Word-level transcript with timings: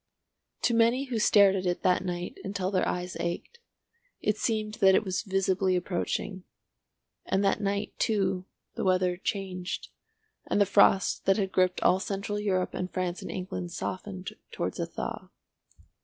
To 0.63 0.73
many 0.73 1.03
who 1.09 1.19
stared 1.19 1.55
at 1.55 1.67
it 1.67 1.83
that 1.83 2.03
night 2.03 2.39
until 2.43 2.71
their 2.71 2.87
eyes 2.87 3.15
ached, 3.19 3.59
it 4.19 4.35
seemed 4.35 4.73
that 4.81 4.95
it 4.95 5.03
was 5.03 5.21
visibly 5.21 5.75
approaching. 5.75 6.43
And 7.23 7.45
that 7.45 7.61
night, 7.61 7.93
too, 7.99 8.45
the 8.73 8.83
weather 8.83 9.15
changed, 9.15 9.89
and 10.47 10.59
the 10.59 10.65
frost 10.65 11.25
that 11.27 11.37
had 11.37 11.51
gripped 11.51 11.83
all 11.83 11.99
Central 11.99 12.39
Europe 12.39 12.73
and 12.73 12.89
France 12.91 13.21
and 13.21 13.29
England 13.29 13.73
softened 13.73 14.33
towards 14.51 14.79
a 14.79 14.87
thaw. 14.87 15.29